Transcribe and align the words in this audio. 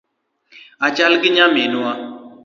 Achal 0.85 1.13
gi 1.21 1.29
nyaminwa 1.35 1.91